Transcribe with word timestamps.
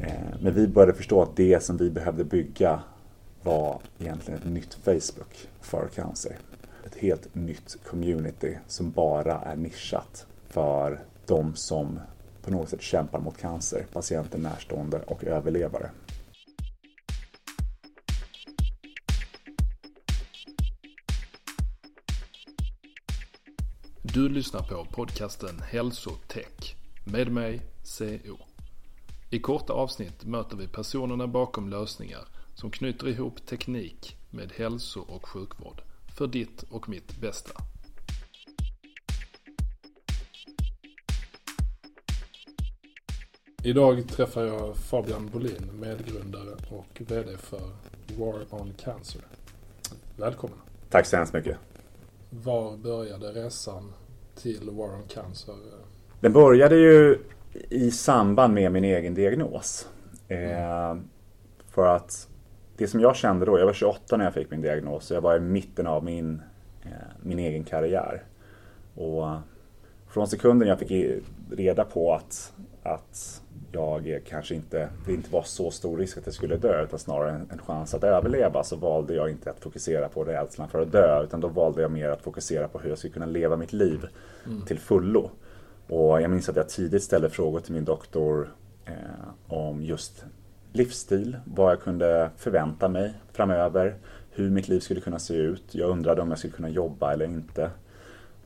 Eh, 0.00 0.40
men 0.40 0.54
vi 0.54 0.68
började 0.68 0.94
förstå 0.94 1.22
att 1.22 1.36
det 1.36 1.62
som 1.62 1.76
vi 1.76 1.90
behövde 1.90 2.24
bygga 2.24 2.82
var 3.42 3.80
egentligen 3.98 4.40
ett 4.40 4.48
nytt 4.48 4.74
Facebook 4.74 5.48
för 5.60 5.88
cancer. 5.88 6.38
Ett 6.84 6.94
helt 6.94 7.34
nytt 7.34 7.76
community 7.84 8.58
som 8.66 8.90
bara 8.90 9.40
är 9.40 9.56
nischat 9.56 10.26
för 10.48 11.04
de 11.26 11.54
som 11.54 12.00
på 12.42 12.50
något 12.50 12.68
sätt 12.68 12.82
kämpar 12.82 13.20
mot 13.20 13.38
cancer, 13.38 13.86
patienter, 13.92 14.38
närstående 14.38 15.00
och 15.06 15.24
överlevare. 15.24 15.90
Du 24.02 24.28
lyssnar 24.28 24.62
på 24.62 24.84
podcasten 24.84 25.62
Hälsotech 25.70 26.76
med 27.04 27.32
mig 27.32 27.60
CO. 27.84 28.45
I 29.30 29.38
korta 29.38 29.72
avsnitt 29.72 30.24
möter 30.24 30.56
vi 30.56 30.68
personerna 30.68 31.26
bakom 31.26 31.68
lösningar 31.68 32.28
som 32.54 32.70
knyter 32.70 33.08
ihop 33.08 33.46
teknik 33.46 34.16
med 34.30 34.52
hälso 34.52 35.00
och 35.00 35.28
sjukvård 35.28 35.82
för 36.16 36.26
ditt 36.26 36.62
och 36.70 36.88
mitt 36.88 37.20
bästa. 37.20 37.52
Idag 43.62 44.08
träffar 44.08 44.42
jag 44.42 44.76
Fabian 44.76 45.30
Bolin, 45.32 45.70
medgrundare 45.80 46.56
och 46.70 47.02
VD 47.08 47.36
för 47.36 47.60
War 48.18 48.46
on 48.50 48.74
Cancer. 48.78 49.22
Välkommen! 50.16 50.58
Tack 50.90 51.06
så 51.06 51.16
hemskt 51.16 51.34
mycket. 51.34 51.58
Var 52.30 52.76
började 52.76 53.32
resan 53.32 53.92
till 54.34 54.70
War 54.70 54.94
on 54.94 55.08
Cancer? 55.08 55.56
Den 56.20 56.32
började 56.32 56.76
ju 56.76 57.18
i 57.70 57.90
samband 57.90 58.54
med 58.54 58.72
min 58.72 58.84
egen 58.84 59.14
diagnos. 59.14 59.88
Eh, 60.28 60.96
för 61.70 61.86
att 61.86 62.28
det 62.76 62.88
som 62.88 63.00
jag 63.00 63.16
kände 63.16 63.46
då, 63.46 63.58
jag 63.58 63.66
var 63.66 63.72
28 63.72 64.16
när 64.16 64.24
jag 64.24 64.34
fick 64.34 64.50
min 64.50 64.60
diagnos 64.60 65.10
och 65.10 65.16
jag 65.16 65.22
var 65.22 65.36
i 65.36 65.40
mitten 65.40 65.86
av 65.86 66.04
min, 66.04 66.42
eh, 66.82 66.90
min 67.22 67.38
egen 67.38 67.64
karriär. 67.64 68.22
Och 68.94 69.26
från 70.08 70.28
sekunden 70.28 70.68
jag 70.68 70.78
fick 70.78 71.20
reda 71.50 71.84
på 71.84 72.14
att, 72.14 72.52
att 72.82 73.42
jag 73.72 74.22
kanske 74.28 74.54
inte, 74.54 74.88
det 75.06 75.12
inte 75.12 75.32
var 75.32 75.42
så 75.42 75.70
stor 75.70 75.98
risk 75.98 76.18
att 76.18 76.26
jag 76.26 76.34
skulle 76.34 76.56
dö 76.56 76.84
utan 76.84 76.98
snarare 76.98 77.30
en, 77.30 77.48
en 77.52 77.58
chans 77.58 77.94
att 77.94 78.04
överleva 78.04 78.64
så 78.64 78.76
valde 78.76 79.14
jag 79.14 79.30
inte 79.30 79.50
att 79.50 79.60
fokusera 79.60 80.08
på 80.08 80.24
rädslan 80.24 80.68
för 80.68 80.82
att 80.82 80.92
dö 80.92 81.22
utan 81.22 81.40
då 81.40 81.48
valde 81.48 81.82
jag 81.82 81.90
mer 81.90 82.08
att 82.08 82.22
fokusera 82.22 82.68
på 82.68 82.78
hur 82.78 82.88
jag 82.88 82.98
skulle 82.98 83.12
kunna 83.12 83.26
leva 83.26 83.56
mitt 83.56 83.72
liv 83.72 84.06
till 84.66 84.78
fullo. 84.78 85.30
Och 85.88 86.22
jag 86.22 86.30
minns 86.30 86.48
att 86.48 86.56
jag 86.56 86.68
tidigt 86.68 87.02
ställde 87.02 87.30
frågor 87.30 87.60
till 87.60 87.72
min 87.72 87.84
doktor 87.84 88.54
eh, 88.84 88.94
om 89.46 89.82
just 89.82 90.24
livsstil, 90.72 91.36
vad 91.44 91.72
jag 91.72 91.80
kunde 91.80 92.30
förvänta 92.36 92.88
mig 92.88 93.14
framöver, 93.32 93.96
hur 94.30 94.50
mitt 94.50 94.68
liv 94.68 94.80
skulle 94.80 95.00
kunna 95.00 95.18
se 95.18 95.34
ut. 95.34 95.64
Jag 95.70 95.90
undrade 95.90 96.22
om 96.22 96.28
jag 96.28 96.38
skulle 96.38 96.52
kunna 96.52 96.68
jobba 96.68 97.12
eller 97.12 97.24
inte. 97.24 97.70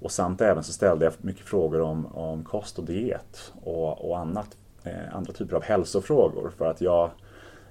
Och 0.00 0.12
samt 0.12 0.40
även 0.40 0.64
så 0.64 0.72
ställde 0.72 1.04
jag 1.04 1.14
mycket 1.18 1.46
frågor 1.46 1.80
om, 1.80 2.06
om 2.06 2.44
kost 2.44 2.78
och 2.78 2.84
diet 2.84 3.52
och, 3.62 4.10
och 4.10 4.18
annat, 4.18 4.56
eh, 4.84 5.16
andra 5.16 5.32
typer 5.32 5.56
av 5.56 5.62
hälsofrågor 5.62 6.52
för 6.58 6.70
att 6.70 6.80
jag, 6.80 7.10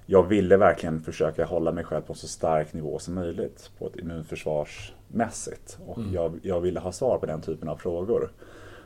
jag 0.06 0.22
ville 0.22 0.56
verkligen 0.56 1.02
försöka 1.02 1.44
hålla 1.44 1.72
mig 1.72 1.84
själv 1.84 2.02
på 2.02 2.12
en 2.12 2.16
så 2.16 2.28
stark 2.28 2.72
nivå 2.72 2.98
som 2.98 3.14
möjligt 3.14 3.70
på 3.78 3.86
ett 3.86 3.96
immunförsvarsmässigt. 3.96 5.78
Och 5.86 5.98
jag, 6.12 6.40
jag 6.42 6.60
ville 6.60 6.80
ha 6.80 6.92
svar 6.92 7.18
på 7.18 7.26
den 7.26 7.40
typen 7.40 7.68
av 7.68 7.76
frågor. 7.76 8.30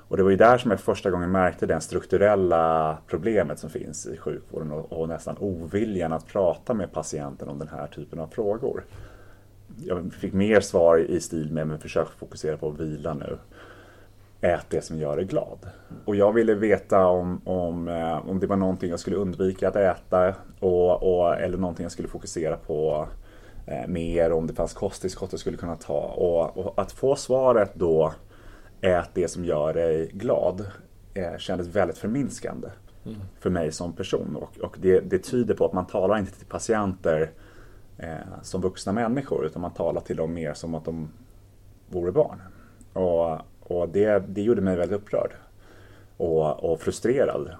Och 0.08 0.16
det 0.16 0.22
var 0.22 0.30
ju 0.30 0.36
där 0.36 0.58
som 0.58 0.70
jag 0.70 0.80
första 0.80 1.10
gången 1.10 1.30
märkte 1.30 1.66
det 1.66 1.80
strukturella 1.80 2.98
problemet 3.06 3.58
som 3.58 3.70
finns 3.70 4.06
i 4.06 4.16
sjukvården 4.16 4.72
och, 4.72 4.92
och 4.92 5.08
nästan 5.08 5.36
oviljan 5.38 6.12
att 6.12 6.26
prata 6.26 6.74
med 6.74 6.92
patienten 6.92 7.48
om 7.48 7.58
den 7.58 7.68
här 7.68 7.86
typen 7.86 8.18
av 8.18 8.26
frågor. 8.26 8.84
Jag 9.76 10.12
fick 10.12 10.32
mer 10.32 10.60
svar 10.60 10.98
i 10.98 11.20
stil 11.20 11.52
med 11.52 11.66
men 11.66 11.78
försök 11.78 12.08
fokusera 12.08 12.56
på 12.56 12.68
att 12.68 12.80
vila 12.80 13.14
nu. 13.14 13.38
Ät 14.40 14.66
det 14.70 14.84
som 14.84 14.98
gör 14.98 15.16
dig 15.16 15.24
glad. 15.24 15.58
Och 16.04 16.16
jag 16.16 16.32
ville 16.32 16.54
veta 16.54 17.06
om, 17.06 17.40
om, 17.44 17.88
eh, 17.88 18.30
om 18.30 18.40
det 18.40 18.46
var 18.46 18.56
någonting 18.56 18.90
jag 18.90 19.00
skulle 19.00 19.16
undvika 19.16 19.68
att 19.68 19.76
äta 19.76 20.34
och, 20.60 21.02
och, 21.02 21.36
eller 21.36 21.58
någonting 21.58 21.82
jag 21.82 21.92
skulle 21.92 22.08
fokusera 22.08 22.56
på 22.56 23.08
eh, 23.66 23.88
mer, 23.88 24.32
om 24.32 24.46
det 24.46 24.54
fanns 24.54 24.72
kosttillskott 24.72 25.32
jag 25.32 25.40
skulle 25.40 25.56
kunna 25.56 25.76
ta. 25.76 26.00
Och, 26.00 26.58
och 26.58 26.82
att 26.82 26.92
få 26.92 27.16
svaret 27.16 27.74
då 27.74 28.12
ät 28.84 29.10
det 29.14 29.28
som 29.28 29.44
gör 29.44 29.74
dig 29.74 30.10
glad 30.12 30.66
eh, 31.14 31.36
kändes 31.38 31.66
väldigt 31.66 31.98
förminskande 31.98 32.68
för 33.40 33.50
mig 33.50 33.72
som 33.72 33.92
person. 33.92 34.36
Och, 34.36 34.58
och 34.58 34.76
det, 34.80 35.00
det 35.00 35.18
tyder 35.18 35.54
på 35.54 35.66
att 35.66 35.72
man 35.72 35.86
talar 35.86 36.18
inte 36.18 36.32
till 36.32 36.46
patienter 36.46 37.30
eh, 37.98 38.42
som 38.42 38.60
vuxna 38.60 38.92
människor 38.92 39.46
utan 39.46 39.62
man 39.62 39.74
talar 39.74 40.00
till 40.00 40.16
dem 40.16 40.34
mer 40.34 40.54
som 40.54 40.74
att 40.74 40.84
de 40.84 41.08
vore 41.88 42.12
barn. 42.12 42.42
Och, 42.92 43.38
och 43.60 43.88
det, 43.88 44.24
det 44.28 44.42
gjorde 44.42 44.60
mig 44.60 44.76
väldigt 44.76 45.00
upprörd 45.00 45.32
och, 46.16 46.72
och 46.72 46.80
frustrerad. 46.80 47.50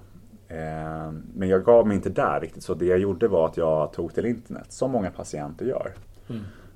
Eh, 0.48 1.12
men 1.34 1.48
jag 1.48 1.64
gav 1.64 1.86
mig 1.86 1.96
inte 1.96 2.10
där 2.10 2.40
riktigt 2.40 2.62
så 2.62 2.74
det 2.74 2.86
jag 2.86 2.98
gjorde 2.98 3.28
var 3.28 3.46
att 3.46 3.56
jag 3.56 3.92
tog 3.92 4.14
till 4.14 4.26
internet 4.26 4.72
som 4.72 4.90
många 4.90 5.10
patienter 5.10 5.66
gör. 5.66 5.92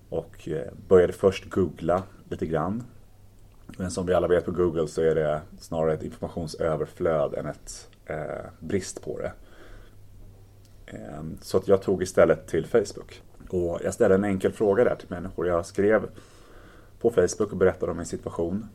Och 0.09 0.49
eh, 0.49 0.73
började 0.89 1.13
först 1.13 1.51
googla 1.51 2.03
lite 2.29 2.47
grann. 2.47 2.85
Men 3.77 3.91
som 3.91 4.07
vi 4.07 4.15
alla 4.15 4.29
vet 4.29 4.45
på 4.45 4.51
Google 4.51 4.89
så 4.89 5.03
är 5.03 5.15
det 5.15 5.41
snarare 5.61 5.95
ett 5.95 6.03
informationsöverflöd 6.03 7.35
än 7.35 7.47
ett 7.47 7.89
eh, 8.07 8.51
brist 8.59 9.05
på 9.05 9.19
det. 9.19 9.33
Eh, 10.87 11.23
så 11.43 11.63
jag 11.65 11.83
tog 11.83 12.03
istället 12.03 12.47
till 12.47 12.67
Facebook. 12.67 13.23
Och 13.49 13.81
jag 13.85 13.95
ställde 13.95 14.15
en 14.15 14.25
enkel 14.25 14.53
fråga 14.53 14.85
där 14.85 14.95
till 14.95 15.11
människor. 15.11 15.47
Jag 15.47 15.67
skrev 15.67 16.03
på 17.01 17.11
Facebook 17.11 17.53
och 17.53 17.57
berättade 17.57 17.91
om 17.91 17.97
min 17.97 18.07
situation. 18.07 18.69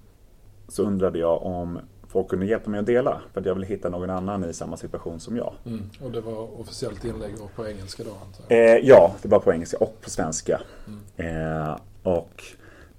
Så 0.68 0.84
undrade 0.84 1.19
jag 1.19 1.44
om 1.44 1.80
folk 2.07 2.28
kunde 2.28 2.45
hjälpa 2.45 2.69
mig 2.69 2.80
att 2.80 2.86
dela. 2.86 3.22
För 3.34 3.40
att 3.40 3.45
jag 3.45 3.54
ville 3.54 3.68
hitta 3.68 3.90
någon 3.90 4.10
annan 4.10 4.50
i 4.50 4.54
samma 4.54 4.78
situation 4.78 5.19
som 5.19 5.38
jag. 5.38 5.54
Mm. 5.66 5.90
Och 6.04 6.12
det 6.12 6.22
var 6.22 6.60
officiellt 6.60 7.06
inlägg 7.06 7.34
och 7.42 7.56
på 7.56 7.68
engelska 7.68 8.04
då 8.04 8.10
antar 8.10 8.56
jag? 8.56 8.75
Eh, 8.75 8.88
ja, 8.88 9.16
det 9.22 9.28
var 9.28 9.40
på 9.40 9.54
engelska 9.54 9.78
och 9.78 10.01
på 10.01 10.10
svenska. 10.10 10.62
Eh, 11.18 11.78
och 12.04 12.44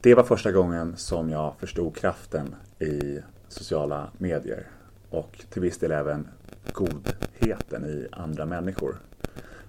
det 0.04 0.14
var 0.14 0.22
första 0.22 0.52
gången 0.52 0.96
som 0.96 1.30
jag 1.30 1.54
förstod 1.58 1.96
kraften 1.96 2.54
i 2.78 3.18
sociala 3.48 4.10
medier. 4.18 4.66
Och 5.10 5.44
till 5.50 5.62
viss 5.62 5.78
del 5.78 5.92
även 5.92 6.28
godheten 6.72 7.84
i 7.84 8.08
andra 8.12 8.46
människor. 8.46 8.96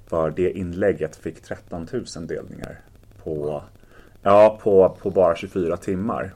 För 0.07 0.31
det 0.31 0.51
inlägget 0.51 1.15
fick 1.15 1.41
13 1.41 1.87
000 2.15 2.27
delningar 2.27 2.79
på, 3.23 3.63
ja, 4.21 4.59
på, 4.63 4.97
på 5.01 5.11
bara 5.11 5.35
24 5.35 5.77
timmar. 5.77 6.33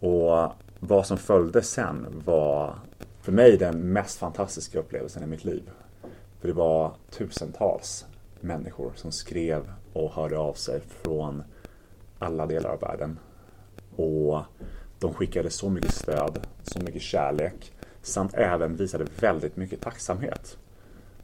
Och 0.00 0.52
vad 0.80 1.06
som 1.06 1.18
följde 1.18 1.62
sen 1.62 2.22
var 2.24 2.74
för 3.22 3.32
mig 3.32 3.56
den 3.56 3.92
mest 3.92 4.18
fantastiska 4.18 4.78
upplevelsen 4.78 5.22
i 5.22 5.26
mitt 5.26 5.44
liv. 5.44 5.70
För 6.40 6.48
det 6.48 6.54
var 6.54 6.94
tusentals 7.10 8.06
människor 8.40 8.92
som 8.94 9.12
skrev 9.12 9.72
och 9.92 10.12
hörde 10.12 10.38
av 10.38 10.54
sig 10.54 10.80
från 11.02 11.42
alla 12.18 12.46
delar 12.46 12.70
av 12.70 12.80
världen. 12.80 13.18
Och 13.96 14.42
de 14.98 15.14
skickade 15.14 15.50
så 15.50 15.70
mycket 15.70 15.94
stöd, 15.94 16.46
så 16.62 16.78
mycket 16.78 17.02
kärlek 17.02 17.72
samt 18.02 18.34
även 18.34 18.76
visade 18.76 19.06
väldigt 19.20 19.56
mycket 19.56 19.80
tacksamhet. 19.80 20.58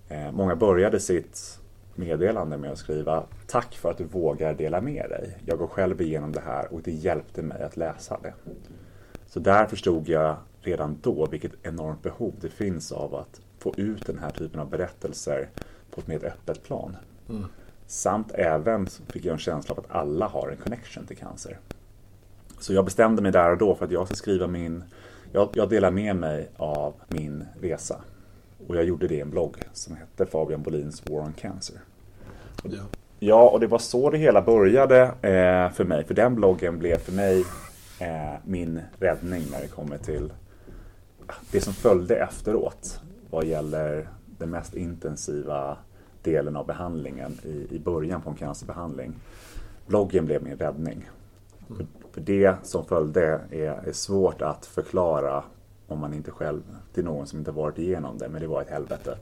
Eh, 0.09 0.33
många 0.33 0.57
började 0.57 1.01
sitt 1.01 1.59
meddelande 1.95 2.57
med 2.57 2.71
att 2.73 2.79
skriva 2.79 3.25
Tack 3.47 3.75
för 3.75 3.91
att 3.91 3.99
du 3.99 4.05
vågar 4.05 4.55
dela 4.55 4.81
med 4.81 5.11
dig. 5.11 5.39
Jag 5.47 5.59
går 5.59 5.67
själv 5.67 6.01
igenom 6.01 6.33
det 6.33 6.41
här 6.41 6.73
och 6.73 6.83
det 6.83 6.93
hjälpte 6.93 7.43
mig 7.43 7.63
att 7.63 7.77
läsa 7.77 8.19
det. 8.23 8.35
Så 9.27 9.41
där 9.41 9.67
förstod 9.67 10.09
jag 10.09 10.37
redan 10.61 10.99
då 11.03 11.27
vilket 11.27 11.53
enormt 11.63 12.03
behov 12.03 12.35
det 12.41 12.49
finns 12.49 12.93
av 12.93 13.15
att 13.15 13.41
få 13.59 13.75
ut 13.77 14.07
den 14.07 14.19
här 14.19 14.31
typen 14.31 14.61
av 14.61 14.71
berättelser 14.71 15.49
på 15.91 16.01
ett 16.01 16.07
mer 16.07 16.25
öppet 16.25 16.63
plan. 16.63 16.97
Mm. 17.29 17.45
Samt 17.93 18.33
även 18.35 18.87
fick 18.87 19.25
jag 19.25 19.33
en 19.33 19.39
känsla 19.39 19.73
av 19.73 19.79
att 19.79 19.91
alla 19.91 20.27
har 20.27 20.49
en 20.49 20.57
connection 20.57 21.07
till 21.07 21.17
cancer. 21.17 21.59
Så 22.59 22.75
jag 22.75 22.85
bestämde 22.85 23.23
mig 23.23 23.33
där 23.33 23.51
och 23.51 23.59
då 23.59 23.75
för 23.75 23.85
att 23.85 23.91
jag 23.91 24.07
ska 24.07 24.15
skriva 24.15 24.47
min, 24.47 24.85
jag, 25.33 25.49
jag 25.55 25.69
delar 25.69 25.91
med 25.91 26.17
mig 26.17 26.49
av 26.57 26.95
min 27.09 27.45
resa. 27.61 28.01
Och 28.69 28.77
jag 28.77 28.85
gjorde 28.85 29.09
det 29.09 29.15
i 29.15 29.21
en 29.21 29.31
blogg 29.31 29.57
som 29.73 29.97
hette 29.97 30.27
Fabian 30.27 30.63
Bolins 30.63 31.03
War 31.11 31.21
on 31.21 31.33
Cancer. 31.33 31.77
Ja. 32.63 32.79
ja, 33.19 33.49
och 33.49 33.61
det 33.61 33.67
var 33.67 33.79
så 33.79 34.11
det 34.11 34.19
hela 34.19 34.43
började 34.43 35.03
eh, 35.03 35.73
för 35.73 35.85
mig. 35.85 36.05
För 36.05 36.15
den 36.15 36.35
bloggen 36.35 36.79
blev 36.79 36.99
för 36.99 37.13
mig 37.13 37.45
eh, 38.01 38.35
min 38.45 38.81
räddning 38.99 39.43
när 39.51 39.61
det 39.61 39.69
kommer 39.69 39.99
till 39.99 40.33
det 41.51 41.61
som 41.61 41.73
följde 41.73 42.17
efteråt 42.17 43.01
vad 43.31 43.45
gäller 43.45 44.09
den 44.39 44.51
mest 44.51 44.75
intensiva 44.75 45.77
delen 46.23 46.57
av 46.57 46.67
behandlingen 46.67 47.39
i, 47.43 47.77
i 47.77 47.79
början 47.79 48.23
på 48.23 48.31
en 48.31 48.37
cancerbehandling. 48.37 49.15
Bloggen 49.87 50.25
blev 50.27 50.43
min 50.43 50.57
räddning. 50.57 51.11
Mm. 51.71 51.77
För, 51.77 51.87
för, 52.13 52.21
det 52.21 52.57
som 52.63 52.85
följde 52.85 53.41
är, 53.51 53.89
är, 53.89 53.93
svårt 53.93 54.43
att 54.43 54.67
förklara 54.67 55.45
om 55.87 55.99
man 55.99 56.15
inte 56.15 56.31
själv, 56.31 56.63
till 56.95 57.05
någon 57.05 57.27
som 57.27 57.39
inte 57.39 57.51
varit 57.51 57.79
igenom 57.79 58.19
det, 58.19 58.29
men 58.29 58.41
det 58.41 58.47
var 58.47 58.63
ett 58.63 58.71
helvete 58.71 59.17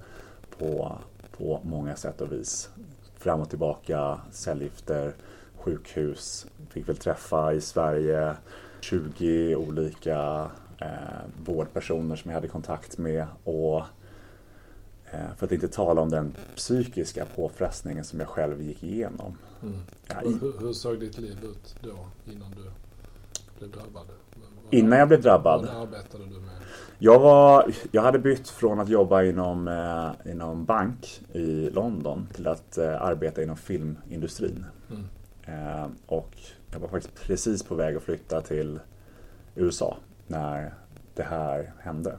på, 0.58 0.92
på 1.36 1.60
många 1.64 1.96
sätt 1.96 2.20
och 2.20 2.32
vis. 2.32 2.70
Fram 3.16 3.40
och 3.40 3.50
tillbaka, 3.50 4.20
cellgifter, 4.30 5.12
sjukhus, 5.54 6.46
fick 6.70 6.88
väl 6.88 6.96
träffa 6.96 7.52
i 7.52 7.60
Sverige 7.60 8.36
20 8.80 9.56
olika 9.56 10.50
eh, 10.78 11.44
vårdpersoner 11.44 12.16
som 12.16 12.30
jag 12.30 12.36
hade 12.36 12.48
kontakt 12.48 12.98
med 12.98 13.26
och 13.44 13.82
för 15.36 15.46
att 15.46 15.52
inte 15.52 15.68
tala 15.68 16.00
om 16.00 16.10
den 16.10 16.34
psykiska 16.56 17.26
påfrestningen 17.36 18.04
som 18.04 18.20
jag 18.20 18.28
själv 18.28 18.62
gick 18.62 18.84
igenom. 18.84 19.38
Mm. 19.62 19.74
Ja, 20.06 20.22
i... 20.22 20.32
hur, 20.40 20.60
hur, 20.60 20.72
såg 20.72 21.00
ditt 21.00 21.18
liv 21.18 21.38
ut 21.44 21.76
då 21.80 22.08
innan 22.32 22.50
du 22.50 22.70
blev 23.58 23.70
drabbad? 23.70 24.06
Vad, 24.34 24.74
innan 24.74 24.98
jag 24.98 25.08
blev 25.08 25.22
drabbad? 25.22 25.66
Vad 25.66 25.82
arbetade 25.82 26.24
du 26.24 26.40
med? 26.40 26.50
Jag, 26.98 27.20
var, 27.20 27.72
jag 27.90 28.02
hade 28.02 28.18
bytt 28.18 28.48
från 28.48 28.80
att 28.80 28.88
jobba 28.88 29.22
inom, 29.22 29.68
eh, 29.68 30.32
inom 30.32 30.64
bank 30.64 31.20
i 31.32 31.70
London 31.70 32.28
till 32.34 32.48
att 32.48 32.78
eh, 32.78 33.02
arbeta 33.02 33.42
inom 33.42 33.56
filmindustrin. 33.56 34.64
Mm. 34.90 35.04
Eh, 35.46 35.86
och 36.06 36.36
jag 36.72 36.80
var 36.80 36.88
faktiskt 36.88 37.14
precis 37.14 37.62
på 37.62 37.74
väg 37.74 37.96
att 37.96 38.02
flytta 38.02 38.40
till 38.40 38.80
USA 39.54 39.96
när 40.26 40.74
det 41.14 41.22
här 41.22 41.72
hände. 41.78 42.18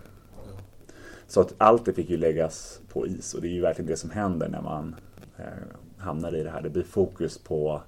Så 1.31 1.41
att 1.41 1.53
allt 1.57 1.85
det 1.85 1.93
fick 1.93 2.09
ju 2.09 2.17
läggas 2.17 2.81
på 2.87 3.07
is 3.07 3.33
och 3.33 3.41
det 3.41 3.47
är 3.47 3.51
ju 3.51 3.61
verkligen 3.61 3.87
det 3.87 3.97
som 3.97 4.09
händer 4.09 4.49
när 4.49 4.61
man 4.61 4.95
eh, 5.37 5.45
hamnar 5.97 6.35
i 6.35 6.43
det 6.43 6.49
här. 6.49 6.61
Det 6.61 6.69
blir 6.69 6.83
fokus 6.83 7.37
på, 7.37 7.81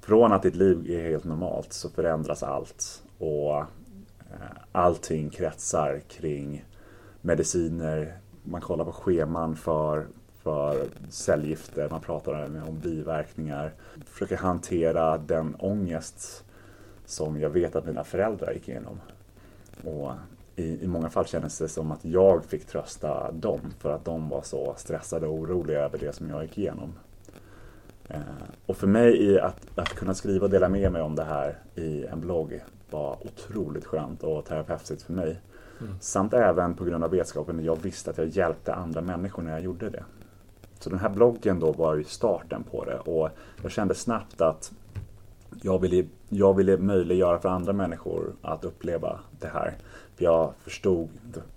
från 0.00 0.32
att 0.32 0.42
ditt 0.42 0.54
liv 0.54 0.90
är 0.90 1.10
helt 1.10 1.24
normalt 1.24 1.72
så 1.72 1.90
förändras 1.90 2.42
allt 2.42 3.02
och 3.18 3.56
eh, 3.58 3.64
allting 4.72 5.30
kretsar 5.30 6.00
kring 6.08 6.64
mediciner, 7.20 8.18
man 8.42 8.60
kollar 8.60 8.84
på 8.84 8.92
scheman 8.92 9.56
för, 9.56 10.06
för 10.42 10.86
cellgifter, 11.10 11.88
man 11.90 12.00
pratar 12.00 12.44
om 12.68 12.80
biverkningar, 12.82 13.72
försöker 14.06 14.36
hantera 14.36 15.18
den 15.18 15.54
ångest 15.58 16.44
som 17.06 17.40
jag 17.40 17.50
vet 17.50 17.76
att 17.76 17.86
mina 17.86 18.04
föräldrar 18.04 18.52
gick 18.52 18.68
igenom. 18.68 19.00
Och 19.84 20.12
i, 20.58 20.84
i 20.84 20.86
många 20.86 21.10
fall 21.10 21.26
kändes 21.26 21.58
det 21.58 21.68
som 21.68 21.92
att 21.92 22.04
jag 22.04 22.44
fick 22.44 22.66
trösta 22.66 23.32
dem 23.32 23.60
för 23.78 23.92
att 23.92 24.04
de 24.04 24.28
var 24.28 24.42
så 24.42 24.74
stressade 24.76 25.26
och 25.26 25.34
oroliga 25.34 25.80
över 25.80 25.98
det 25.98 26.12
som 26.12 26.30
jag 26.30 26.42
gick 26.42 26.58
igenom. 26.58 26.92
Eh, 28.08 28.20
och 28.66 28.76
för 28.76 28.86
mig 28.86 29.40
att, 29.40 29.78
att 29.78 29.88
kunna 29.88 30.14
skriva 30.14 30.44
och 30.44 30.50
dela 30.50 30.68
med 30.68 30.92
mig 30.92 31.02
om 31.02 31.16
det 31.16 31.24
här 31.24 31.58
i 31.74 32.04
en 32.04 32.20
blogg 32.20 32.60
var 32.90 33.16
otroligt 33.26 33.84
skönt 33.84 34.22
och 34.22 34.44
terapeutiskt 34.44 35.02
för 35.02 35.12
mig. 35.12 35.40
Mm. 35.80 35.94
Samt 36.00 36.34
även 36.34 36.74
på 36.74 36.84
grund 36.84 37.04
av 37.04 37.10
vetskapen 37.10 37.58
att 37.58 37.64
jag 37.64 37.82
visste 37.82 38.10
att 38.10 38.18
jag 38.18 38.28
hjälpte 38.28 38.74
andra 38.74 39.00
människor 39.00 39.42
när 39.42 39.52
jag 39.52 39.60
gjorde 39.60 39.90
det. 39.90 40.04
Så 40.78 40.90
den 40.90 40.98
här 40.98 41.08
bloggen 41.08 41.60
då 41.60 41.72
var 41.72 41.94
ju 41.94 42.04
starten 42.04 42.64
på 42.70 42.84
det 42.84 42.98
och 42.98 43.30
jag 43.62 43.70
kände 43.70 43.94
snabbt 43.94 44.40
att 44.40 44.72
jag 45.62 45.78
ville, 45.78 46.06
jag 46.28 46.56
ville 46.56 46.76
möjliggöra 46.76 47.38
för 47.38 47.48
andra 47.48 47.72
människor 47.72 48.32
att 48.42 48.64
uppleva 48.64 49.20
det 49.40 49.48
här 49.48 49.74
jag 50.20 50.52
förstod, 50.58 51.08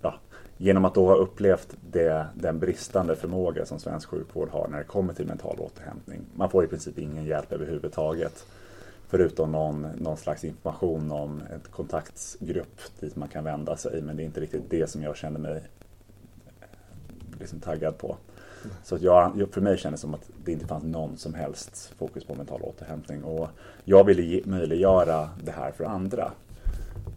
ja, 0.02 0.14
genom 0.56 0.84
att 0.84 0.94
då 0.94 1.06
ha 1.06 1.14
upplevt 1.14 1.76
det, 1.90 2.26
den 2.34 2.58
bristande 2.58 3.16
förmåga 3.16 3.66
som 3.66 3.78
svensk 3.78 4.08
sjukvård 4.08 4.48
har 4.48 4.68
när 4.68 4.78
det 4.78 4.84
kommer 4.84 5.14
till 5.14 5.26
mental 5.26 5.56
återhämtning. 5.58 6.20
Man 6.34 6.50
får 6.50 6.64
i 6.64 6.66
princip 6.66 6.98
ingen 6.98 7.24
hjälp 7.24 7.52
överhuvudtaget. 7.52 8.46
Förutom 9.08 9.52
någon, 9.52 9.86
någon 9.98 10.16
slags 10.16 10.44
information 10.44 11.12
om 11.12 11.42
ett 11.56 11.70
kontaktgrupp 11.70 12.80
dit 13.00 13.16
man 13.16 13.28
kan 13.28 13.44
vända 13.44 13.76
sig. 13.76 14.02
Men 14.02 14.16
det 14.16 14.22
är 14.22 14.24
inte 14.24 14.40
riktigt 14.40 14.70
det 14.70 14.90
som 14.90 15.02
jag 15.02 15.16
känner 15.16 15.40
mig 15.40 15.56
eh, 16.60 16.66
liksom 17.40 17.60
taggad 17.60 17.98
på. 17.98 18.16
Så 18.82 18.94
att 18.94 19.02
jag, 19.02 19.48
för 19.52 19.60
mig 19.60 19.78
kändes 19.78 20.00
det 20.00 20.02
som 20.02 20.14
att 20.14 20.30
det 20.44 20.52
inte 20.52 20.66
fanns 20.66 20.84
någon 20.84 21.16
som 21.16 21.34
helst 21.34 21.94
fokus 21.98 22.24
på 22.24 22.34
mental 22.34 22.62
återhämtning. 22.62 23.24
Och 23.24 23.48
jag 23.84 24.04
ville 24.04 24.22
ge, 24.22 24.42
möjliggöra 24.44 25.28
det 25.42 25.52
här 25.52 25.72
för 25.72 25.84
andra. 25.84 26.32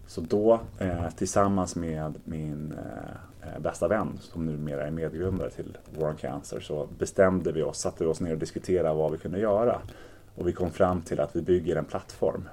Så 0.08 0.22
då 0.22 0.60
eh, 0.80 1.10
tillsammans 1.10 1.76
med 1.76 2.14
min 2.24 2.74
eh, 2.78 3.50
eh, 3.50 3.60
bästa 3.60 3.88
vän 3.88 4.20
som 4.22 4.46
numera 4.46 4.88
är 4.88 4.92
medgrundare 4.92 5.50
till 5.50 5.78
War 6.00 6.10
on 6.10 6.16
Cancer 6.16 6.60
så 6.60 6.88
bestämde 7.00 7.52
vi 7.52 7.64
oss, 7.64 7.80
satte 7.80 8.08
oss 8.08 8.22
ner 8.22 8.32
och 8.32 8.38
diskuterade 8.38 8.96
vad 8.96 9.12
vi 9.12 9.18
kunde 9.18 9.40
göra. 9.40 9.82
Och 10.36 10.48
vi 10.48 10.54
kom 10.54 10.72
fram 10.72 11.02
till 11.02 11.20
att 11.20 11.36
vi 11.36 11.42
bygger 11.42 11.76
en 11.76 11.86
plattform. 11.86 12.50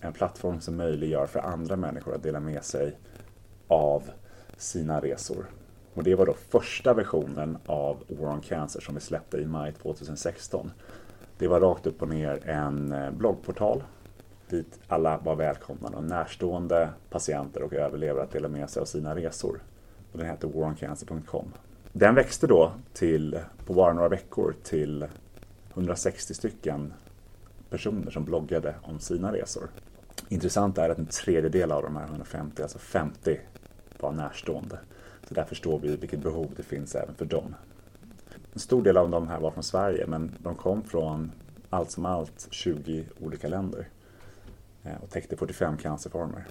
En 0.00 0.12
plattform 0.12 0.60
som 0.60 0.76
möjliggör 0.76 1.26
för 1.26 1.40
andra 1.40 1.76
människor 1.76 2.14
att 2.14 2.22
dela 2.22 2.40
med 2.40 2.64
sig 2.64 2.98
av 3.68 4.02
sina 4.56 5.00
resor. 5.00 5.46
Och 5.96 6.04
det 6.04 6.14
var 6.14 6.26
då 6.26 6.34
första 6.50 6.94
versionen 6.94 7.58
av 7.66 8.04
War 8.08 8.32
on 8.32 8.40
Cancer 8.40 8.80
som 8.80 8.94
vi 8.94 9.00
släppte 9.00 9.36
i 9.36 9.46
maj 9.46 9.72
2016. 9.72 10.70
Det 11.38 11.48
var 11.48 11.60
rakt 11.60 11.86
upp 11.86 12.02
och 12.02 12.08
ner 12.08 12.48
en 12.48 12.92
eh, 12.92 13.10
bloggportal 13.10 13.82
dit 14.48 14.78
alla 14.88 15.18
var 15.18 15.36
välkomna 15.36 15.88
och 15.88 16.04
närstående 16.04 16.88
patienter 17.10 17.62
och 17.62 17.72
överlevare 17.72 18.22
att 18.22 18.30
dela 18.30 18.48
med 18.48 18.70
sig 18.70 18.80
av 18.80 18.84
sina 18.84 19.16
resor. 19.16 19.60
Och 20.12 20.18
den 20.18 20.26
heter 20.26 20.48
waroncancer.com. 20.48 21.52
Den 21.92 22.14
växte 22.14 22.46
då 22.46 22.72
till, 22.92 23.38
på 23.66 23.74
bara 23.74 23.92
några 23.92 24.08
veckor 24.08 24.54
till 24.62 25.06
160 25.72 26.34
stycken 26.34 26.92
personer 27.70 28.10
som 28.10 28.24
bloggade 28.24 28.74
om 28.82 29.00
sina 29.00 29.32
resor. 29.32 29.68
Intressant 30.28 30.78
är 30.78 30.88
att 30.88 30.98
en 30.98 31.06
tredjedel 31.06 31.72
av 31.72 31.82
de 31.82 31.96
här 31.96 32.04
150, 32.04 32.62
alltså 32.62 32.78
50, 32.78 33.40
var 34.00 34.12
närstående. 34.12 34.78
Så 35.28 35.34
där 35.34 35.44
förstår 35.44 35.78
vi 35.78 35.96
vilket 35.96 36.20
behov 36.20 36.52
det 36.56 36.62
finns 36.62 36.94
även 36.94 37.14
för 37.14 37.24
dem. 37.24 37.54
En 38.52 38.60
stor 38.60 38.82
del 38.82 38.96
av 38.96 39.10
de 39.10 39.28
här 39.28 39.40
var 39.40 39.50
från 39.50 39.62
Sverige 39.62 40.06
men 40.06 40.32
de 40.38 40.54
kom 40.54 40.82
från 40.82 41.32
allt 41.70 41.90
som 41.90 42.06
allt 42.06 42.48
20 42.50 43.04
olika 43.20 43.48
länder. 43.48 43.88
Eh, 44.84 45.02
och 45.02 45.10
täckte 45.10 45.36
45 45.36 45.76
cancerformer. 45.76 46.46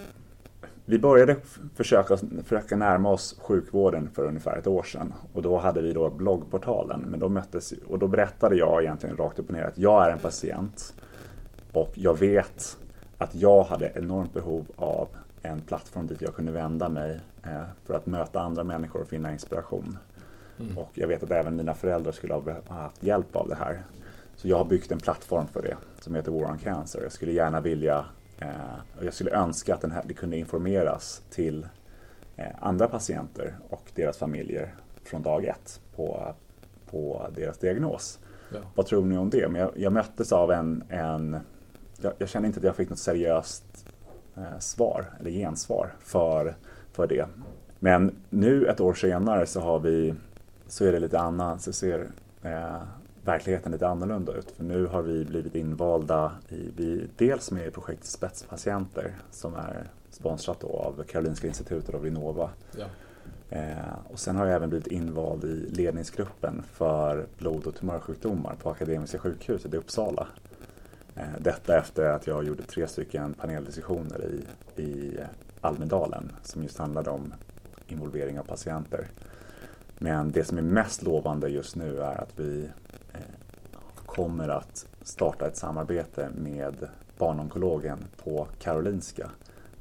Vi 0.85 0.99
började 0.99 1.35
försöka, 1.75 2.17
försöka 2.43 2.75
närma 2.75 3.09
oss 3.09 3.39
sjukvården 3.39 4.09
för 4.13 4.25
ungefär 4.25 4.57
ett 4.57 4.67
år 4.67 4.83
sedan 4.83 5.13
och 5.33 5.41
då 5.41 5.57
hade 5.57 5.81
vi 5.81 5.93
då 5.93 6.09
bloggportalen 6.09 7.01
men 7.01 7.19
då 7.19 7.29
möttes 7.29 7.73
och 7.87 7.99
då 7.99 8.07
berättade 8.07 8.55
jag 8.55 8.83
egentligen 8.83 9.17
rakt 9.17 9.39
upp 9.39 9.47
och 9.47 9.53
ner 9.53 9.63
att 9.63 9.77
jag 9.77 10.05
är 10.05 10.11
en 10.11 10.19
patient 10.19 10.93
och 11.73 11.91
jag 11.93 12.19
vet 12.19 12.77
att 13.17 13.35
jag 13.35 13.63
hade 13.63 13.91
enormt 13.95 14.33
behov 14.33 14.65
av 14.75 15.07
en 15.45 15.61
plattform 15.61 16.07
dit 16.07 16.21
jag 16.21 16.35
kunde 16.35 16.51
vända 16.51 16.89
mig 16.89 17.19
eh, 17.43 17.63
för 17.85 17.93
att 17.93 18.05
möta 18.05 18.39
andra 18.39 18.63
människor 18.63 19.01
och 19.01 19.07
finna 19.07 19.31
inspiration. 19.31 19.97
Mm. 20.59 20.77
Och 20.77 20.89
jag 20.93 21.07
vet 21.07 21.23
att 21.23 21.31
även 21.31 21.55
mina 21.55 21.73
föräldrar 21.73 22.11
skulle 22.11 22.33
ha 22.33 22.41
haft 22.67 23.03
hjälp 23.03 23.35
av 23.35 23.49
det 23.49 23.55
här. 23.55 23.83
Så 24.35 24.47
jag 24.47 24.57
har 24.57 24.65
byggt 24.65 24.91
en 24.91 24.99
plattform 24.99 25.47
för 25.47 25.61
det 25.61 25.77
som 25.99 26.15
heter 26.15 26.31
War 26.31 26.51
on 26.51 26.57
Cancer. 26.57 27.03
Jag 27.03 27.11
skulle 27.11 27.31
gärna 27.31 27.61
vilja 27.61 28.05
Eh, 28.39 28.47
jag 29.01 29.13
skulle 29.13 29.31
önska 29.31 29.73
att 29.73 29.81
den 29.81 29.91
här, 29.91 30.03
det 30.05 30.13
kunde 30.13 30.37
informeras 30.37 31.21
till 31.29 31.67
eh, 32.35 32.45
andra 32.59 32.87
patienter 32.87 33.55
och 33.69 33.91
deras 33.95 34.17
familjer 34.17 34.75
från 35.03 35.21
dag 35.21 35.45
ett 35.45 35.81
på, 35.95 36.35
på 36.91 37.29
deras 37.35 37.57
diagnos. 37.57 38.19
Ja. 38.53 38.59
Vad 38.75 38.85
tror 38.85 39.05
ni 39.05 39.17
om 39.17 39.29
det? 39.29 39.47
Men 39.47 39.61
jag, 39.61 39.71
jag 39.75 39.93
möttes 39.93 40.31
av 40.31 40.51
en, 40.51 40.83
en 40.89 41.37
jag, 42.01 42.13
jag, 42.17 42.29
kände 42.29 42.47
inte 42.47 42.59
att 42.59 42.63
jag 42.63 42.75
fick 42.75 42.89
något 42.89 42.99
seriöst 42.99 43.87
svar 44.59 45.05
eller 45.19 45.31
gensvar 45.31 45.93
för, 45.99 46.55
för 46.91 47.07
det. 47.07 47.27
Men 47.79 48.15
nu 48.29 48.65
ett 48.67 48.79
år 48.79 48.93
senare 48.93 49.45
så 49.45 49.59
har 49.59 49.79
vi 49.79 50.15
så 50.67 50.85
är 50.85 50.91
det 50.91 50.99
lite 50.99 51.19
annat, 51.19 51.61
så 51.61 51.73
ser 51.73 52.07
eh, 52.43 52.81
verkligheten 53.23 53.71
lite 53.71 53.87
annorlunda 53.87 54.33
ut. 54.33 54.51
För 54.51 54.63
nu 54.63 54.85
har 54.85 55.01
vi 55.01 55.25
blivit 55.25 55.55
invalda 55.55 56.31
i, 56.49 56.69
vi, 56.75 57.07
dels 57.17 57.51
med 57.51 57.67
i 57.67 57.71
projektet 57.71 58.05
Spetspatienter 58.05 59.15
som 59.31 59.55
är 59.55 59.83
sponsrat 60.09 60.63
av 60.63 61.03
Karolinska 61.07 61.47
Institutet 61.47 61.95
och 61.95 62.05
Vinnova. 62.05 62.49
Ja. 62.77 62.85
Eh, 63.49 64.11
och 64.11 64.19
sen 64.19 64.35
har 64.35 64.45
jag 64.45 64.55
även 64.55 64.69
blivit 64.69 64.87
invald 64.87 65.43
i 65.43 65.69
ledningsgruppen 65.69 66.63
för 66.71 67.25
blod 67.37 67.67
och 67.67 67.75
tumörsjukdomar 67.75 68.55
på 68.63 68.69
Akademiska 68.69 69.17
sjukhuset 69.17 69.73
i 69.73 69.77
Uppsala. 69.77 70.27
Eh, 71.15 71.23
detta 71.39 71.77
efter 71.77 72.05
att 72.05 72.27
jag 72.27 72.43
gjorde 72.43 72.63
tre 72.63 72.87
stycken 72.87 73.33
paneldiskussioner 73.33 74.25
i, 74.25 74.81
i 74.81 75.19
Almedalen 75.61 76.31
som 76.43 76.63
just 76.63 76.77
handlade 76.77 77.09
om 77.09 77.33
involvering 77.87 78.39
av 78.39 78.43
patienter. 78.43 79.07
Men 79.97 80.31
det 80.31 80.43
som 80.43 80.57
är 80.57 80.61
mest 80.61 81.01
lovande 81.01 81.49
just 81.49 81.75
nu 81.75 81.99
är 81.99 82.21
att 82.21 82.39
vi 82.39 82.69
eh, 83.13 83.19
kommer 84.05 84.49
att 84.49 84.87
starta 85.01 85.47
ett 85.47 85.57
samarbete 85.57 86.29
med 86.35 86.87
barnonkologen 87.17 88.05
på 88.23 88.47
Karolinska 88.59 89.29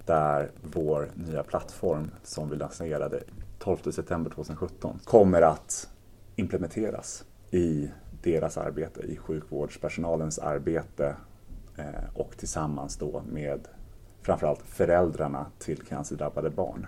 där 0.06 0.50
vår 0.62 1.10
nya 1.14 1.42
plattform 1.42 2.10
som 2.22 2.50
vi 2.50 2.56
lanserade 2.56 3.22
12 3.58 3.76
september 3.90 4.30
2017 4.30 4.98
kommer 5.04 5.42
att 5.42 5.90
implementeras 6.36 7.24
i 7.50 7.90
deras 8.24 8.58
arbete, 8.58 9.00
i 9.00 9.16
sjukvårdspersonalens 9.16 10.38
arbete 10.38 11.16
eh, 11.76 12.04
och 12.14 12.36
tillsammans 12.36 12.96
då 12.96 13.22
med 13.32 13.68
framförallt 14.22 14.62
föräldrarna 14.62 15.46
till 15.58 15.82
cancerdrabbade 15.82 16.50
barn. 16.50 16.86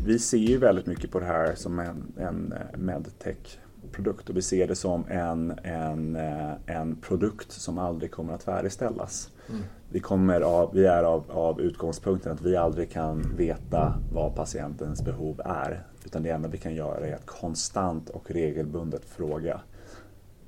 Vi 0.00 0.18
ser 0.18 0.38
ju 0.38 0.58
väldigt 0.58 0.86
mycket 0.86 1.10
på 1.10 1.20
det 1.20 1.26
här 1.26 1.54
som 1.54 1.78
en, 1.78 2.12
en 2.18 2.52
eh, 2.52 2.78
medtech 2.78 3.58
produkt 3.94 4.30
och 4.30 4.36
vi 4.36 4.42
ser 4.42 4.68
det 4.68 4.76
som 4.76 5.04
en, 5.08 5.58
en, 5.62 6.16
eh, 6.16 6.52
en 6.66 6.96
produkt 6.96 7.52
som 7.52 7.78
aldrig 7.78 8.10
kommer 8.10 8.32
att 8.32 8.42
färdigställas. 8.42 9.30
Mm. 9.48 9.62
Vi, 9.90 10.00
kommer 10.00 10.40
av, 10.40 10.70
vi 10.74 10.86
är 10.86 11.02
av, 11.02 11.24
av 11.30 11.60
utgångspunkten 11.60 12.32
att 12.32 12.42
vi 12.42 12.56
aldrig 12.56 12.90
kan 12.90 13.36
veta 13.36 13.94
vad 14.12 14.34
patientens 14.34 15.04
behov 15.04 15.40
är. 15.44 15.86
Utan 16.04 16.22
det 16.22 16.30
enda 16.30 16.48
vi 16.48 16.58
kan 16.58 16.74
göra 16.74 17.06
är 17.06 17.14
att 17.14 17.26
konstant 17.26 18.10
och 18.10 18.30
regelbundet 18.30 19.04
fråga. 19.04 19.60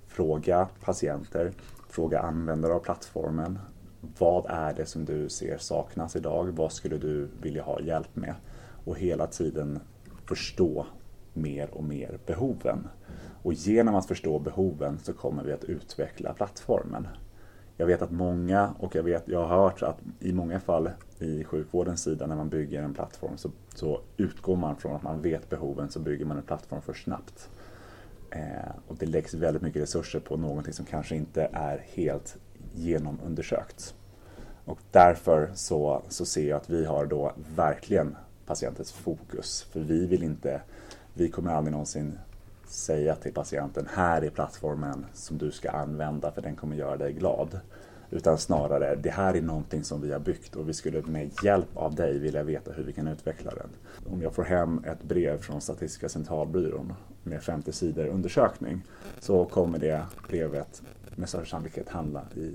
Fråga 0.07 0.69
patienter, 0.85 1.53
fråga 1.89 2.21
användare 2.21 2.73
av 2.73 2.81
plattformen. 2.81 3.59
Vad 4.19 4.47
är 4.49 4.75
det 4.75 4.87
som 4.87 5.05
du 5.05 5.29
ser 5.29 5.59
saknas 5.59 6.17
idag? 6.17 6.45
Vad 6.45 6.73
skulle 6.73 6.99
du 6.99 7.29
vilja 7.43 7.63
ha 7.63 7.81
hjälp 7.81 8.17
med? 8.17 8.35
Och 8.85 8.99
hela 8.99 9.27
tiden 9.27 9.81
förstå 10.25 10.87
mer 11.33 11.69
och 11.73 11.85
mer 11.85 12.19
behoven. 12.27 12.89
Och 13.47 13.53
genom 13.53 13.95
att 13.95 14.07
förstå 14.07 14.39
behoven 14.39 14.99
så 15.03 15.13
kommer 15.13 15.45
vi 15.45 15.53
att 15.53 15.65
utveckla 15.65 16.33
plattformen. 16.33 17.09
Jag 17.77 17.87
vet 17.87 18.03
att 18.03 18.11
många, 18.11 18.75
och 18.79 18.95
jag, 18.95 19.03
vet, 19.03 19.29
jag 19.29 19.47
har 19.47 19.63
hört 19.63 19.83
att 19.83 19.99
i 20.21 20.33
många 20.33 20.61
fall 20.61 20.91
i 21.19 21.45
sjukvårdens 21.45 22.03
sida 22.03 22.27
när 22.27 22.37
man 22.37 22.49
bygger 22.49 22.83
en 22.83 22.95
plattform 22.95 23.37
så, 23.37 23.51
så 23.75 24.01
utgår 24.17 24.57
man 24.57 24.77
från 24.77 24.97
att 24.97 25.03
man 25.03 25.23
vet 25.23 25.51
behoven 25.51 25.89
så 25.89 26.01
bygger 26.01 26.25
man 26.25 26.37
en 26.37 26.43
plattform 26.43 26.83
för 26.83 26.95
snabbt. 26.95 27.51
Eh, 28.31 28.73
och 28.89 28.97
det 28.99 29.07
läggs 29.07 29.35
väldigt 29.35 29.63
mycket 29.63 29.83
resurser 29.83 30.21
på 30.21 30.37
någonting 30.37 30.73
som 30.73 30.87
kanske 30.87 31.17
inte 31.17 31.51
är 31.53 31.85
helt 31.95 32.37
genomundersökt. 32.75 33.95
Och 34.65 34.79
därför 34.91 35.51
så, 35.55 36.03
så 36.09 36.25
ser 36.25 36.49
jag 36.49 36.57
att 36.57 36.71
vi 36.71 36.85
har 36.85 37.07
då 37.07 37.33
verkligen 37.57 38.17
patientens 38.47 38.93
fokus. 38.93 39.63
För 39.63 39.81
vi 39.81 40.07
vill 40.07 40.23
inte, 40.23 40.61
vi 41.15 41.29
kommer 41.29 41.51
aldrig 41.51 41.73
någonsin 41.73 42.19
säga 42.69 43.15
till 43.15 43.33
patienten 43.33 43.89
här 43.95 44.23
är 44.23 44.31
plattformen 44.31 45.07
som 45.15 45.39
du 45.39 45.51
ska 45.51 45.71
använda 45.71 46.33
för 46.33 46.43
den 46.43 46.57
kommer 46.57 46.77
göra 46.77 46.97
dig 46.97 47.13
glad. 47.13 47.61
Utan 48.11 48.39
snarare, 48.39 48.95
det 48.95 49.11
här 49.11 49.35
är 49.37 49.43
någonting 49.43 49.85
som 49.85 50.01
vi 50.01 50.13
har 50.13 50.19
byggt 50.19 50.57
och 50.57 50.69
vi 50.69 50.73
skulle 50.73 51.03
med 51.03 51.31
hjälp 51.43 51.77
av 51.77 51.95
dig 51.95 52.19
vilja 52.19 52.43
veta 52.43 52.73
hur 52.73 52.85
vi 52.85 52.93
kan 52.93 53.09
utveckla 53.09 53.51
den. 53.51 53.69
Om 54.13 54.23
jag 54.23 54.35
får 54.35 54.45
hem 54.45 54.85
ett 54.85 55.03
brev 55.03 55.39
från 55.39 55.61
Statistiska 55.61 56.09
centralbyrån 56.09 56.93
med 57.23 57.43
50 57.43 57.73
sidor 57.73 58.07
undersökning 58.07 58.83
så 59.21 59.45
kommer 59.45 59.79
det 59.79 60.03
brevet 60.29 60.83
med 61.15 61.29
största 61.29 61.51
sannolikhet 61.51 61.89
hamna 61.89 62.23
i 62.35 62.55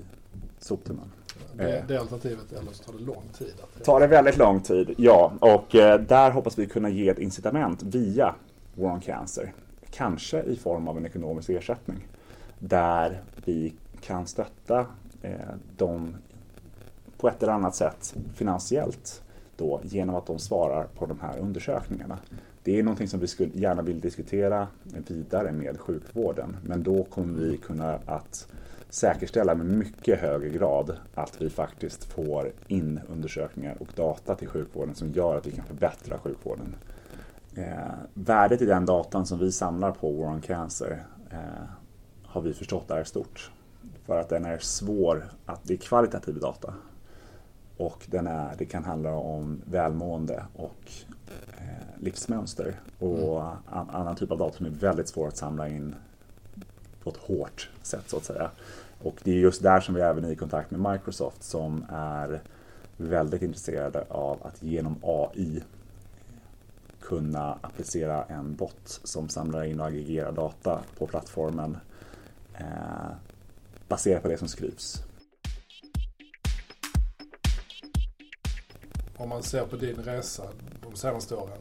soptunnan. 0.58 1.12
Det, 1.52 1.84
det 1.88 1.96
alternativet, 1.96 2.52
eller 2.52 2.72
så 2.72 2.84
tar 2.84 2.98
det 2.98 3.04
lång 3.04 3.24
tid? 3.38 3.52
Det 3.78 3.84
tar 3.84 4.00
det 4.00 4.06
väldigt 4.06 4.38
lång 4.38 4.60
tid, 4.60 4.94
ja. 4.98 5.32
Och 5.40 5.74
eh, 5.74 6.00
där 6.00 6.30
hoppas 6.30 6.58
vi 6.58 6.66
kunna 6.66 6.88
ge 6.88 7.08
ett 7.08 7.18
incitament 7.18 7.82
via 7.82 8.34
War 8.74 8.92
on 8.92 9.00
Cancer 9.00 9.52
kanske 9.92 10.42
i 10.42 10.56
form 10.56 10.88
av 10.88 10.96
en 10.96 11.06
ekonomisk 11.06 11.50
ersättning. 11.50 12.06
Där 12.58 13.20
vi 13.44 13.74
kan 14.00 14.26
stötta 14.26 14.86
eh, 15.22 15.54
dem 15.76 16.16
på 17.16 17.28
ett 17.28 17.42
eller 17.42 17.52
annat 17.52 17.74
sätt 17.74 18.14
finansiellt 18.34 19.22
då, 19.56 19.80
genom 19.84 20.16
att 20.16 20.26
de 20.26 20.38
svarar 20.38 20.84
på 20.84 21.06
de 21.06 21.20
här 21.20 21.38
undersökningarna. 21.38 22.18
Det 22.62 22.78
är 22.78 22.82
någonting 22.82 23.08
som 23.08 23.20
vi 23.20 23.26
skulle 23.26 23.50
gärna 23.54 23.82
vill 23.82 24.00
diskutera 24.00 24.68
vidare 25.08 25.52
med 25.52 25.80
sjukvården 25.80 26.56
men 26.64 26.82
då 26.82 27.04
kommer 27.04 27.38
vi 27.38 27.56
kunna 27.56 27.98
att 28.06 28.48
säkerställa 28.88 29.54
med 29.54 29.66
mycket 29.66 30.20
högre 30.20 30.48
grad 30.48 30.96
att 31.14 31.42
vi 31.42 31.50
faktiskt 31.50 32.04
får 32.04 32.52
in 32.68 33.00
undersökningar 33.08 33.76
och 33.80 33.88
data 33.94 34.34
till 34.34 34.48
sjukvården 34.48 34.94
som 34.94 35.12
gör 35.12 35.36
att 35.36 35.46
vi 35.46 35.50
kan 35.50 35.64
förbättra 35.64 36.18
sjukvården 36.18 36.74
Eh, 37.54 37.91
värdet 38.14 38.62
i 38.62 38.66
den 38.66 38.86
datan 38.86 39.26
som 39.26 39.38
vi 39.38 39.52
samlar 39.52 39.90
på 39.90 40.12
War 40.12 40.26
on 40.26 40.40
Cancer 40.40 41.04
eh, 41.30 41.38
har 42.22 42.40
vi 42.40 42.54
förstått 42.54 42.90
är 42.90 43.04
stort. 43.04 43.50
För 44.06 44.20
att 44.20 44.28
den 44.28 44.44
är 44.44 44.58
svår, 44.58 45.28
att 45.46 45.60
det 45.62 45.74
är 45.74 45.78
kvalitativ 45.78 46.40
data. 46.40 46.74
Och 47.76 48.06
den 48.06 48.26
är, 48.26 48.54
det 48.58 48.64
kan 48.64 48.84
handla 48.84 49.14
om 49.14 49.62
välmående 49.64 50.44
och 50.56 50.92
eh, 51.58 52.00
livsmönster. 52.00 52.80
Och 52.98 53.40
mm. 53.40 53.56
an, 53.66 53.90
annan 53.90 54.16
typ 54.16 54.30
av 54.30 54.38
data 54.38 54.56
som 54.56 54.66
är 54.66 54.70
väldigt 54.70 55.08
svår 55.08 55.28
att 55.28 55.36
samla 55.36 55.68
in 55.68 55.94
på 57.02 57.10
ett 57.10 57.16
hårt 57.16 57.70
sätt 57.82 58.04
så 58.06 58.16
att 58.16 58.24
säga. 58.24 58.50
Och 59.02 59.14
det 59.22 59.30
är 59.30 59.36
just 59.36 59.62
där 59.62 59.80
som 59.80 59.94
vi 59.94 60.00
även 60.00 60.24
är 60.24 60.30
i 60.30 60.36
kontakt 60.36 60.70
med 60.70 60.92
Microsoft 60.92 61.42
som 61.42 61.84
är 61.92 62.40
väldigt 62.96 63.42
intresserade 63.42 64.04
av 64.08 64.46
att 64.46 64.62
genom 64.62 64.96
AI 65.02 65.62
kunna 67.02 67.58
applicera 67.62 68.24
en 68.24 68.56
bot 68.56 69.00
som 69.04 69.28
samlar 69.28 69.64
in 69.64 69.80
och 69.80 69.86
aggregerar 69.86 70.32
data 70.32 70.82
på 70.98 71.06
plattformen 71.06 71.76
eh, 72.54 73.10
baserat 73.88 74.22
på 74.22 74.28
det 74.28 74.38
som 74.38 74.48
skrivs. 74.48 75.04
Om 79.16 79.28
man 79.28 79.42
ser 79.42 79.66
på 79.66 79.76
din 79.76 79.96
resa 79.96 80.44
de 80.82 80.96
senaste 80.96 81.34
åren, 81.34 81.58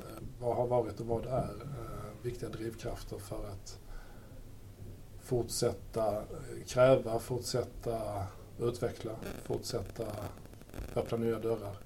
eh, 0.00 0.22
vad 0.40 0.56
har 0.56 0.66
varit 0.66 1.00
och 1.00 1.06
vad 1.06 1.26
är 1.26 1.50
eh, 1.62 2.22
viktiga 2.22 2.48
drivkrafter 2.48 3.18
för 3.18 3.48
att 3.48 3.78
fortsätta 5.20 6.14
eh, 6.16 6.64
kräva, 6.66 7.18
fortsätta 7.18 8.26
utveckla, 8.58 9.12
fortsätta 9.44 10.04
öppna 10.94 11.18
nya 11.18 11.38
dörrar? 11.38 11.85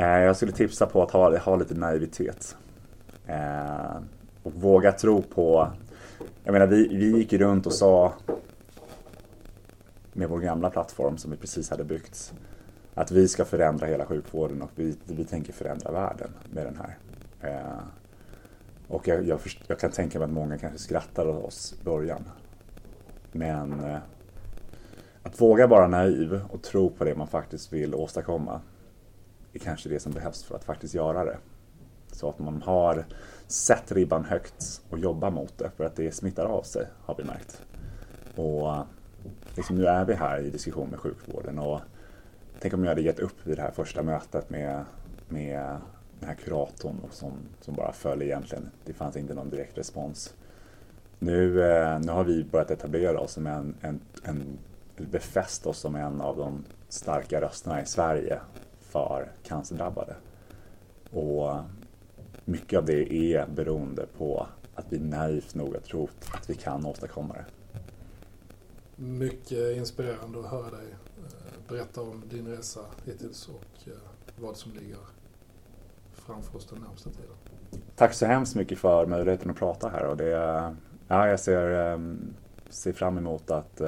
Eh, 0.00 0.20
jag 0.20 0.36
skulle 0.36 0.52
tipsa 0.52 0.86
på 0.86 1.02
att 1.02 1.10
ha, 1.10 1.38
ha 1.38 1.56
lite 1.56 1.74
naivitet. 1.74 2.56
Eh, 3.26 3.96
och 4.42 4.52
våga 4.52 4.92
tro 4.92 5.22
på... 5.22 5.68
Jag 6.44 6.52
menar, 6.52 6.66
vi, 6.66 6.88
vi 6.88 7.18
gick 7.18 7.32
runt 7.32 7.66
och 7.66 7.72
sa 7.72 8.12
med 10.12 10.28
vår 10.28 10.38
gamla 10.38 10.70
plattform 10.70 11.16
som 11.16 11.30
vi 11.30 11.36
precis 11.36 11.70
hade 11.70 11.84
byggt 11.84 12.34
att 12.94 13.10
vi 13.10 13.28
ska 13.28 13.44
förändra 13.44 13.86
hela 13.86 14.06
sjukvården 14.06 14.62
och 14.62 14.70
vi, 14.74 14.96
vi 15.04 15.24
tänker 15.24 15.52
förändra 15.52 15.92
världen 15.92 16.30
med 16.50 16.66
den 16.66 16.76
här. 16.76 16.96
Eh, 17.50 17.82
och 18.88 19.08
jag, 19.08 19.26
jag, 19.26 19.40
jag, 19.66 19.78
kan 19.78 19.90
tänka 19.90 20.18
mig 20.18 20.24
att 20.24 20.32
många 20.32 20.58
kanske 20.58 20.78
skrattar 20.78 21.28
åt 21.28 21.44
oss 21.44 21.74
i 21.80 21.84
början. 21.84 22.24
Men 23.32 23.84
eh, 23.84 23.98
att 25.22 25.40
våga 25.40 25.66
vara 25.66 25.88
naiv 25.88 26.40
och 26.50 26.62
tro 26.62 26.90
på 26.90 27.04
det 27.04 27.14
man 27.14 27.26
faktiskt 27.26 27.72
vill 27.72 27.94
åstadkomma 27.94 28.60
är 29.52 29.58
kanske 29.58 29.88
det 29.88 30.00
som 30.00 30.12
behövs 30.12 30.42
för 30.42 30.56
att 30.56 30.64
faktiskt 30.64 30.94
göra 30.94 31.24
det. 31.24 31.38
Så 32.12 32.28
att 32.28 32.38
man 32.38 32.62
har 32.62 33.04
sett 33.46 33.92
ribban 33.92 34.24
högt 34.24 34.82
och 34.90 34.98
jobbar 34.98 35.30
mot 35.30 35.58
det 35.58 35.70
för 35.76 35.84
att 35.84 35.96
det 35.96 36.12
smittar 36.12 36.44
av 36.44 36.62
sig 36.62 36.86
har 37.02 37.14
vi 37.14 37.24
märkt. 37.24 37.62
Och 38.36 38.86
liksom 39.56 39.76
nu 39.76 39.86
är 39.86 40.04
vi 40.04 40.14
här 40.14 40.40
i 40.40 40.50
diskussion 40.50 40.88
med 40.88 40.98
sjukvården 40.98 41.58
och 41.58 41.80
tänk 42.60 42.74
om 42.74 42.84
jag 42.84 42.90
hade 42.90 43.02
gett 43.02 43.20
upp 43.20 43.46
vid 43.46 43.56
det 43.56 43.62
här 43.62 43.70
första 43.70 44.02
mötet 44.02 44.50
med, 44.50 44.84
med 45.28 45.76
den 46.20 46.28
här 46.28 46.34
kuratorn 46.34 46.96
som, 47.10 47.32
som 47.60 47.74
bara 47.74 47.92
föll 47.92 48.22
egentligen. 48.22 48.70
Det 48.84 48.92
fanns 48.92 49.16
inte 49.16 49.34
någon 49.34 49.50
direkt 49.50 49.78
respons. 49.78 50.34
Nu, 51.18 51.64
eh, 51.64 52.00
nu 52.00 52.12
har 52.12 52.24
vi 52.24 52.44
börjat 52.44 52.70
etablera 52.70 53.20
oss 53.20 53.32
som 53.32 53.46
en, 53.46 53.74
en, 53.80 54.00
en 54.24 54.58
befäst 54.96 55.66
oss 55.66 55.78
som 55.78 55.94
en 55.94 56.20
av 56.20 56.36
de 56.36 56.64
starka 56.88 57.40
rösterna 57.40 57.82
i 57.82 57.86
Sverige 57.86 58.40
för 58.90 59.32
cancerdrabbade. 59.42 60.14
Och 61.10 61.56
mycket 62.44 62.78
av 62.78 62.84
det 62.84 63.14
är 63.14 63.46
beroende 63.46 64.06
på 64.18 64.46
att 64.74 64.86
vi 64.88 64.98
naivt 64.98 65.54
nog 65.54 65.74
har 65.74 65.80
trott 65.80 66.30
att 66.32 66.50
vi 66.50 66.54
kan 66.54 66.86
åstadkomma 66.86 67.34
det. 67.34 67.44
Mycket 68.96 69.76
inspirerande 69.76 70.38
att 70.40 70.50
höra 70.50 70.70
dig 70.70 70.86
eh, 71.18 71.68
berätta 71.68 72.00
om 72.00 72.22
din 72.30 72.48
resa 72.48 72.80
hittills 73.04 73.48
och 73.48 73.88
eh, 73.88 73.92
vad 74.36 74.56
som 74.56 74.72
ligger 74.72 74.96
framför 76.12 76.56
oss 76.56 76.66
den 76.66 76.78
närmsta 76.78 77.10
tiden. 77.10 77.36
Tack 77.96 78.14
så 78.14 78.26
hemskt 78.26 78.54
mycket 78.54 78.78
för 78.78 79.06
möjligheten 79.06 79.50
att 79.50 79.56
prata 79.56 79.88
här 79.88 80.04
och 80.06 80.16
det, 80.16 80.28
ja, 81.08 81.28
jag 81.28 81.40
ser, 81.40 81.70
ehm, 81.70 82.34
ser 82.68 82.92
fram 82.92 83.18
emot 83.18 83.50
att 83.50 83.80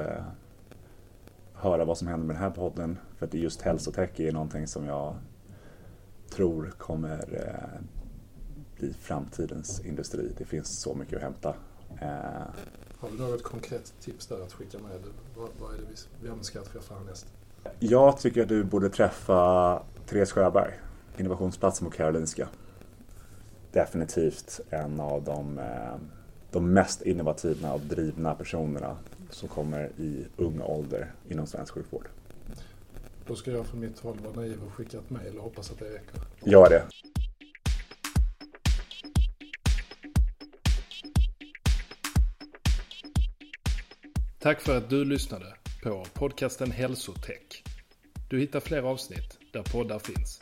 höra 1.63 1.85
vad 1.85 1.97
som 1.97 2.07
händer 2.07 2.27
med 2.27 2.35
den 2.35 2.43
här 2.43 2.49
podden. 2.49 2.97
För 3.17 3.25
att 3.25 3.33
just 3.33 3.61
hälsotech 3.61 4.19
är 4.19 4.31
någonting 4.31 4.67
som 4.67 4.85
jag 4.85 5.15
tror 6.29 6.73
kommer 6.77 7.17
uh, 7.33 7.81
bli 8.79 8.93
framtidens 8.93 9.85
industri. 9.85 10.31
Det 10.37 10.45
finns 10.45 10.81
så 10.81 10.93
mycket 10.93 11.15
att 11.15 11.21
hämta. 11.21 11.49
Uh, 12.01 12.07
har 12.99 13.09
du 13.09 13.17
något 13.17 13.43
konkret 13.43 13.93
tips 13.99 14.27
där 14.27 14.41
att 14.43 14.53
skicka 14.53 14.77
med? 14.77 14.99
Vad, 15.35 15.49
vad 15.59 15.73
är 15.73 15.77
det 15.77 15.83
vi, 15.89 16.27
vem 16.27 16.43
ska 16.43 16.59
jag 16.59 16.65
träffa 16.65 16.95
härnäst? 16.95 17.27
Jag 17.79 18.17
tycker 18.17 18.41
att 18.41 18.49
du 18.49 18.63
borde 18.63 18.89
träffa 18.89 19.81
Therese 20.05 20.31
Sjöberg, 20.31 20.73
innovationsplatsen 21.17 21.89
på 21.89 21.91
Karolinska. 21.97 22.47
Definitivt 23.71 24.59
en 24.69 24.99
av 24.99 25.23
de, 25.23 25.59
eh, 25.59 25.95
de 26.51 26.73
mest 26.73 27.01
innovativa 27.01 27.73
och 27.73 27.81
drivna 27.81 28.35
personerna 28.35 28.97
som 29.33 29.49
kommer 29.49 29.91
i 29.97 30.25
ung 30.37 30.61
ålder 30.61 31.11
inom 31.29 31.47
svensk 31.47 31.73
sjukvård. 31.73 32.07
Då 33.27 33.35
ska 33.35 33.51
jag 33.51 33.65
från 33.65 33.79
mitt 33.79 33.99
håll 33.99 34.19
vara 34.19 34.33
naiv 34.33 34.63
och 34.63 34.73
skicka 34.73 34.97
ett 34.97 35.09
mejl 35.09 35.37
och 35.37 35.43
hoppas 35.43 35.71
att 35.71 35.79
det 35.79 35.85
räcker. 35.85 36.21
Gör 36.45 36.69
det. 36.69 36.83
Tack 44.39 44.61
för 44.61 44.77
att 44.77 44.89
du 44.89 45.05
lyssnade 45.05 45.45
på 45.83 46.05
podcasten 46.13 46.71
Hälsotech. 46.71 47.63
Du 48.29 48.39
hittar 48.39 48.59
fler 48.59 48.83
avsnitt 48.83 49.37
där 49.53 49.63
poddar 49.63 49.99
finns. 49.99 50.41